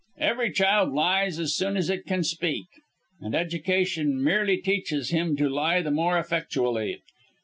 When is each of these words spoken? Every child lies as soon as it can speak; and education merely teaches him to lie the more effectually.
Every 0.17 0.49
child 0.51 0.93
lies 0.93 1.37
as 1.37 1.53
soon 1.55 1.77
as 1.77 1.87
it 1.91 2.07
can 2.07 2.23
speak; 2.23 2.65
and 3.19 3.35
education 3.35 4.23
merely 4.23 4.57
teaches 4.57 5.11
him 5.11 5.35
to 5.37 5.47
lie 5.47 5.83
the 5.83 5.91
more 5.91 6.17
effectually. 6.17 7.03